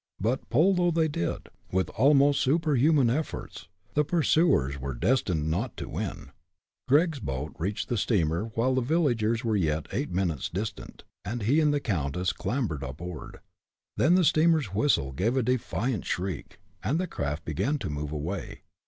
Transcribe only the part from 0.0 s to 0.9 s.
But, pull though